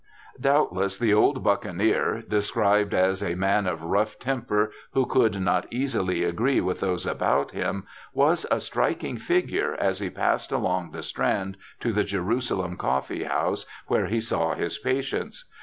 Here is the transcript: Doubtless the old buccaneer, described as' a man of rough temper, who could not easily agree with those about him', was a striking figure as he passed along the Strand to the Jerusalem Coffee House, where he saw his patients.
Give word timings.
Doubtless 0.39 0.97
the 0.97 1.13
old 1.13 1.43
buccaneer, 1.43 2.23
described 2.27 2.91
as' 2.91 3.21
a 3.21 3.35
man 3.35 3.67
of 3.67 3.83
rough 3.83 4.17
temper, 4.17 4.71
who 4.93 5.05
could 5.05 5.39
not 5.39 5.67
easily 5.71 6.23
agree 6.23 6.59
with 6.59 6.79
those 6.79 7.05
about 7.05 7.51
him', 7.51 7.85
was 8.25 8.47
a 8.49 8.59
striking 8.59 9.17
figure 9.17 9.75
as 9.75 9.99
he 9.99 10.09
passed 10.09 10.51
along 10.51 10.89
the 10.89 11.03
Strand 11.03 11.55
to 11.81 11.93
the 11.93 12.03
Jerusalem 12.03 12.77
Coffee 12.77 13.25
House, 13.25 13.67
where 13.85 14.07
he 14.07 14.19
saw 14.19 14.55
his 14.55 14.79
patients. 14.79 15.45